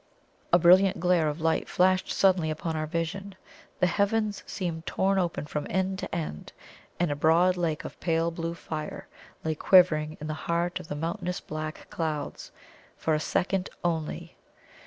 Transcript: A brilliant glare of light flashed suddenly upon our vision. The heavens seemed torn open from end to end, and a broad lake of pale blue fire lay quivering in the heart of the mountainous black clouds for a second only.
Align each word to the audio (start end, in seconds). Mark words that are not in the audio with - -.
A 0.51 0.57
brilliant 0.57 0.99
glare 0.99 1.27
of 1.29 1.41
light 1.41 1.69
flashed 1.69 2.09
suddenly 2.11 2.49
upon 2.49 2.75
our 2.75 2.87
vision. 2.87 3.35
The 3.79 3.85
heavens 3.85 4.41
seemed 4.47 4.87
torn 4.87 5.19
open 5.19 5.45
from 5.45 5.67
end 5.69 5.99
to 5.99 6.15
end, 6.15 6.53
and 6.99 7.11
a 7.11 7.15
broad 7.15 7.55
lake 7.55 7.85
of 7.85 7.99
pale 7.99 8.31
blue 8.31 8.55
fire 8.55 9.07
lay 9.43 9.53
quivering 9.53 10.17
in 10.19 10.25
the 10.25 10.33
heart 10.49 10.79
of 10.79 10.87
the 10.87 10.95
mountainous 10.95 11.39
black 11.39 11.85
clouds 11.91 12.51
for 12.97 13.13
a 13.13 13.19
second 13.19 13.69
only. 13.83 14.35